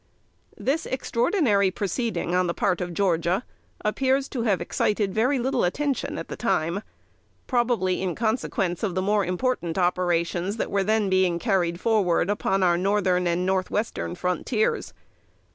[0.57, 3.43] This extraordinary proceeding, on the part of Georgia,
[3.85, 6.81] appears to have excited very little attention at the time;
[7.45, 12.63] probably in consequence of the more important operations that were then being carried forward, upon
[12.63, 14.91] our Northern and Northwestern frontiers.